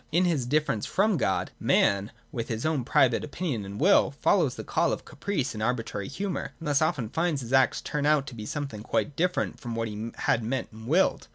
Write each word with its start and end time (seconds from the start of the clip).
In 0.11 0.25
his 0.25 0.47
difference 0.47 0.87
from 0.87 1.15
God, 1.15 1.51
man, 1.59 2.11
with 2.31 2.47
his 2.47 2.65
own 2.65 2.83
private 2.83 3.23
opinion 3.23 3.63
and 3.65 3.79
will, 3.79 4.09
follows 4.09 4.55
the 4.55 4.63
call 4.63 4.91
of 4.91 5.05
caprice 5.05 5.53
and 5.53 5.61
arbitrary 5.61 6.07
humour, 6.07 6.53
and 6.57 6.67
thus 6.67 6.81
often 6.81 7.09
finds 7.09 7.41
his 7.41 7.53
acts 7.53 7.81
turn 7.81 8.07
out 8.07 8.31
something 8.45 8.81
quite 8.81 9.15
different 9.15 9.59
from 9.59 9.75
what 9.75 9.87
he 9.87 10.11
had 10.15 10.43
meant 10.43 10.69
and 10.71 10.87
willed. 10.87 11.27